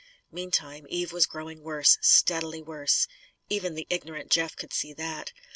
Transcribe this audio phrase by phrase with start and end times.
[0.31, 3.05] Meantime, Eve was growing worse, steadily worse.
[3.49, 5.31] Even the ignorant Jeff could see that.